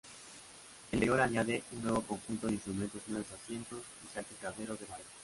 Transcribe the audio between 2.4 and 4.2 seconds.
de instrumentos, nuevos asientos y